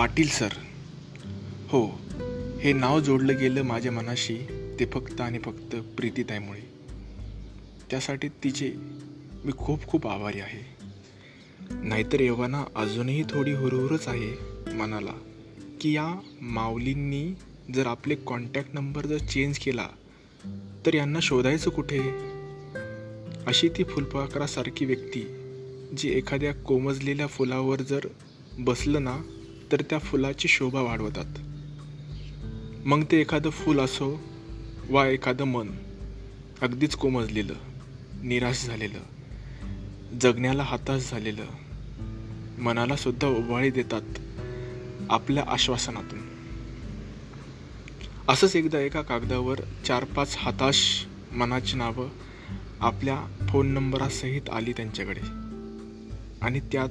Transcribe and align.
Patil 0.00 0.28
sir. 0.28 0.48
हो 1.68 2.00
हे 2.60 2.72
नाव 2.72 3.00
जोडलं 3.00 3.38
गेलं 3.38 3.62
माझ्या 3.62 3.92
मनाशी 3.92 4.38
ते 4.80 4.86
फक्त 4.86 5.20
आणि 5.20 5.38
फक्त 5.38 5.76
प्रीतीताईमुळे. 5.76 6.60
त्यासाठी 7.90 8.28
तिचे 8.28 8.72
मी 9.44 9.52
खूप 9.58 9.86
खूप 9.86 10.06
आभारी 10.06 10.40
आहे. 10.40 10.84
नाहीतर 11.88 12.20
एव्हाना 12.20 12.64
अजूनही 12.76 13.22
थोडी 13.22 13.52
हुरहुरच 13.52 14.08
आहे 14.08 14.32
मनाला 14.72 15.12
की 15.80 15.92
या 15.92 16.20
माऊलींनी 16.40 17.34
जर 17.74 17.86
आपले 17.86 18.14
कॉन्टॅक्ट 18.14 18.70
नंबर 18.74 19.06
जर 19.06 19.18
चेंज 19.18 19.58
केला 19.58 19.88
तर 20.86 20.94
यांना 20.94 21.18
शोधायचं 21.22 21.70
कुठे? 21.70 22.00
अशी 23.46 23.68
ती 23.68 23.84
फुलपाखरासारखी 23.84 24.84
व्यक्ती 24.84 25.22
जी 25.96 26.08
एखाद्या 26.08 26.54
कोमजलेल्या 26.54 27.26
फुलावर 27.26 27.82
जर 27.82 28.00
बसलं 28.58 29.04
ना 29.04 29.18
तर 29.72 29.82
त्या 29.90 29.98
फुलाची 29.98 30.48
शोभा 30.48 30.80
वाढवतात. 30.80 31.38
मग 32.86 33.04
ते 33.10 33.20
एखादं 33.20 33.50
फूल 33.50 33.80
असो 33.80 34.20
वा 34.90 35.06
एखादं 35.06 35.44
मन 35.44 35.68
अगदीच 36.62 36.94
कोमजलेलं 36.94 37.54
निराश 38.22 38.66
झालेलं 38.66 38.98
जगण्याला 40.20 40.62
हताश 40.62 41.10
झालेलं 41.10 41.44
मनाला 42.58 42.96
सुद्धा 42.96 43.28
उभाळी 43.28 43.70
देतात 43.70 44.02
आपल्या 45.10 45.44
आश्वासनातून. 45.48 46.18
असंच 48.28 48.56
एकदा 48.56 48.80
एका 48.80 49.02
कागदावर 49.02 49.60
चार 49.86 50.04
पाच 50.04 50.36
हताश 50.38 51.06
मनाची 51.32 51.76
नावं 51.76 52.08
आपल्या 52.80 53.46
फोन 53.48 53.66
नंबरासहित 53.66 54.42
आली 54.52 54.72
त्यांच्याकडे. 54.72 55.20
आणि 56.42 56.60
त्यात 56.60 56.88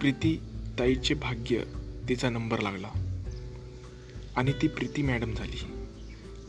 प्रीती 0.00 0.40
ताईचे 0.78 1.14
भाग्य 1.14 1.58
तिचा 2.08 2.30
नंबर 2.30 2.60
लागला. 2.60 2.88
आणि 4.36 4.52
ती 4.62 4.68
प्रीती 4.68 5.02
मॅडम 5.02 5.34
झाली. 5.34 5.60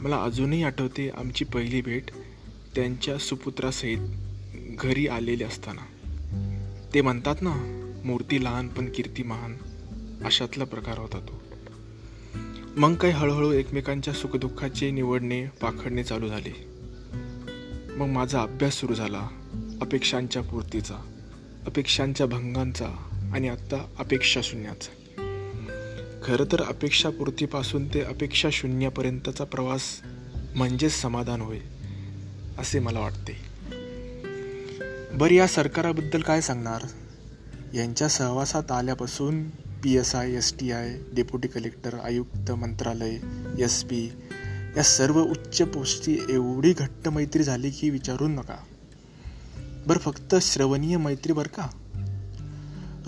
मला 0.00 0.22
अजूनही 0.22 0.62
आठवते 0.62 1.08
आमची 1.08 1.44
पहिली 1.44 1.80
भेट 1.80 2.04
त्यांच्या 2.74 3.18
सुपुत्रासहित 3.18 3.98
घरी 4.78 5.06
आलेले 5.06 5.44
असताना. 5.44 5.80
ते 6.94 7.00
म्हणतात 7.00 7.36
ना 7.40 7.78
मूर्ती 8.04 8.44
लहान 8.44 8.68
पण 8.68 8.92
कीर्ती 8.94 9.22
महान 9.22 9.56
अशातला 10.24 10.64
प्रकार 10.64 10.98
होता 10.98 11.18
तो. 11.18 11.42
मग 12.76 12.94
काही 12.94 13.12
हळूहळू 13.12 13.52
एकमेकांच्या 13.52 14.14
सुखदुःखाचे 14.14 14.90
निवडणे 14.90 15.46
पाखडणे 15.46 16.04
चालू 16.04 16.28
झाले. 16.28 16.66
मग 17.96 18.06
माझा 18.06 18.42
अभ्यास 18.42 18.74
सुरू 18.74 18.94
झाला 18.94 19.28
अपेक्षांच्या 19.80 20.42
पूर्तीचा 20.42 20.94
अपेक्षांच्या 21.66 22.26
भंगांचा 22.26 23.11
आणि 23.32 23.48
आत्ता 23.48 23.86
अपेक्षा 23.98 24.40
शून्याचा 24.44 24.90
खरं 26.24 26.44
तर 26.52 26.62
अपेक्षापूर्तीपासून 26.62 27.88
ते 27.94 28.00
अपेक्षा 28.00 28.48
शून्यापर्यंतचा 28.52 29.44
प्रवास 29.44 29.82
म्हणजेच 30.56 30.92
समाधान 30.92 31.40
होय 31.40 31.58
असे 32.58 32.78
मला 32.78 33.00
वाटते. 33.00 33.36
बरं 35.12 35.34
या 35.34 35.46
सरकाराबद्दल 35.46 36.20
काय 36.20 36.40
सांगणार? 36.40 36.86
यांच्या 37.74 38.08
सहवासात 38.08 38.72
आल्यापासून 38.72 39.48
P 39.48 39.96
S 39.96 40.14
I 40.14 40.32
S 40.32 40.54
T 40.60 40.72
I 40.72 40.98
deputy 41.12 41.48
collector 41.48 41.94
आयुक्त 41.94 42.50
मंत्रालय 42.50 43.16
एस 43.58 43.84
पी 43.84 44.12
या 44.76 44.82
सर्व 44.82 45.22
उच्च 45.22 45.62
पोस्टी 45.62 46.18
एवढी 46.28 46.72
घट्ट 46.72 47.08
मैत्री 47.08 47.42
झाली 47.42 47.70
की 47.70 47.90
विचारून 47.90 48.30
नका 48.30 48.56
बरं 49.86 49.98
फक्त 49.98 50.34
श्रवणीय 50.34 50.96
मैत्री 50.96 51.32
बरं 51.32 51.48
का? 51.48 51.68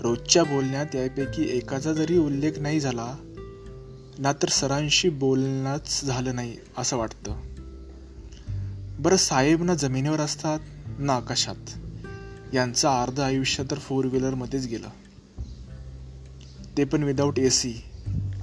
रोजच्या 0.05 0.43
बोलण्यात 0.43 0.95
यापैकी 0.95 1.57
एकाचा 1.57 1.93
जरी 1.93 2.17
उल्लेख 2.17 2.51
नाही 2.59 2.79
झाला 2.79 3.15
ना 4.17 4.33
तर 4.33 4.49
सरांशी 4.49 5.09
बोलणंच 5.09 6.05
झालं 6.05 6.35
नाही 6.35 6.57
असं 6.77 6.97
वाटतं. 6.97 7.35
बरं 8.99 9.15
साहेब 9.15 9.63
ना 9.63 9.73
जमिनीवर 9.73 10.19
असतात? 10.19 10.59
ना 10.99 11.13
आकाशात. 11.13 11.77
यांचं 12.53 12.89
अर्ध 12.89 13.19
आयुष्य 13.19 13.63
तर 13.71 13.79
फोर 13.79 14.05
व्हीलरमध्येच 14.05 14.67
गेलं. 14.67 14.87
ते 16.77 16.83
पण 16.83 17.03
without 17.03 17.39
A 17.39 17.49
C 17.49 17.73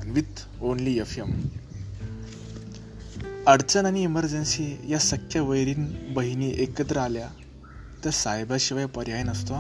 with 0.06 0.62
only 0.62 0.98
F 0.98 1.18
M 1.18 1.30
अडचण 3.46 3.86
आणि 3.86 4.02
इमर्जन्सी 4.02 4.76
या 4.88 4.98
सख्या 4.98 5.42
वैरीन 5.42 6.12
बहिणी 6.14 6.52
एकत्र 6.56 6.96
आल्या 6.96 7.28
तर 8.04 8.10
साहेबाशिवाय 8.10 8.86
पर्याय 8.86 9.22
नसतो 9.22 9.54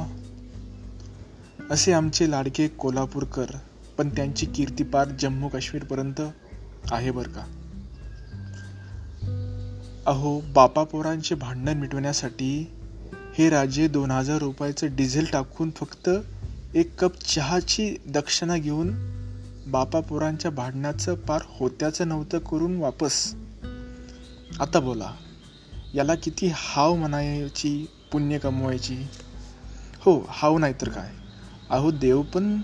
असे 1.72 1.92
आमचे 1.92 2.30
लाडके 2.30 2.68
कोल्हापूरकर 2.68 3.44
पण 3.98 4.08
त्यांची 4.08 4.46
कीर्ती 4.46 4.84
पार 4.84 5.08
जम्मू 5.20 5.48
काश्मीरपर्यंत 5.48 6.20
आहे 6.90 7.10
बर 7.10 7.22
का? 7.22 7.42
अहो 10.06 10.40
बापा 10.40 10.84
पोरांचे 10.84 11.34
भांडण 11.34 11.78
मिटवण्यासाठी 11.78 12.72
हे 13.38 13.50
राजे 13.50 13.88
दोन 13.88 14.10
हजार 14.10 14.38
रुपयाचं 14.38 14.96
डिझेल 14.96 15.26
टाकून 15.32 15.70
फक्त 15.70 16.10
एक 16.74 17.00
कप 17.00 17.18
चहाची 17.20 17.96
दक्षिणा 18.06 18.56
घेऊन 18.56 18.90
बापा 19.66 20.00
पोरांच्या 20.00 20.50
भांडणाचं 20.50 21.14
पार 21.14 21.40
होत्याचं 21.46 22.08
नव्हतं 22.08 22.38
करून 22.38 22.76
वापस. 22.76 23.34
आता 24.60 24.80
बोला 24.80 25.12
याला 25.94 26.14
किती 26.14 26.50
हाव 26.54 26.94
म्हणायची 26.94 27.86
पुण्य 28.12 28.38
कमवायची? 28.38 29.06
हो 30.00 30.26
हाव 30.28 30.58
नाही 30.58 30.74
तर 30.80 30.88
काय? 30.88 31.21
अहो 31.72 31.90
देव 31.90 32.22
पण 32.22 32.60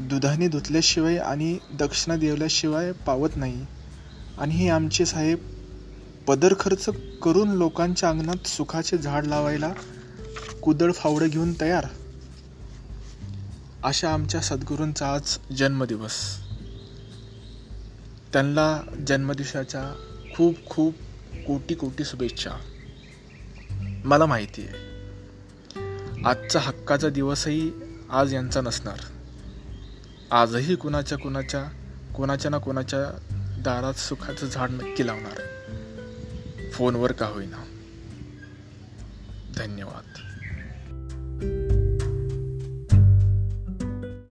दुधाने 0.00 0.48
धुतल्याशिवाय 0.48 1.16
आणि 1.16 1.58
दक्षिणा 1.72 2.16
देवल्याशिवाय 2.16 2.92
पावत 2.92 3.28
नाही. 3.36 3.66
आणि 4.38 4.54
हे 4.54 4.68
आमचे 4.68 5.06
साहेब 5.06 5.38
पदर 6.26 6.54
खर्च 6.60 6.88
करून 7.22 7.50
लोकांच्या 7.50 8.08
अंगणात 8.08 8.46
सुखाचे 8.46 8.98
झाड 8.98 9.26
लावायला 9.26 9.72
कुदळ 10.62 10.92
फावडं 10.92 11.28
घेऊन 11.28 11.52
तयार. 11.60 11.86
अशा 13.82 14.12
आमच्या 14.12 14.40
सद्गुरूंचा 14.40 15.14
आज 15.14 15.38
जन्मदिवस. 15.56 16.36
त्यांना 18.32 18.96
जन्मदिवसाच्या 19.06 19.94
खूप 20.36 20.54
खूप 20.66 20.94
कोटी 21.46 21.74
कोटी 21.74 22.04
शुभेच्छा. 22.04 22.50
मला 24.04 24.26
माहिती 24.26 24.62
आहे. 24.62 24.74
आजचा 26.24 26.60
हक्काचा 26.60 27.08
दिवसही 27.08 27.70
आज 28.12 28.34
यांचा 28.34 28.60
नसणार. 28.60 28.98
आजही 30.30 30.76
कुणाच्या 30.76 31.18
कुणाच्या 31.18 31.64
कोणाच्या 32.14 32.50
ना 32.50 32.58
कोणाच्या 32.58 33.18
दारात 33.58 33.94
सुखाचं 33.94 34.46
झाड 34.46 34.70
नक्की 34.70 35.06
लावणार. 35.06 35.40
फोनवर 36.72 37.12
का 37.12 37.26
होईना. 37.26 37.64
धन्यवाद. 39.56 40.29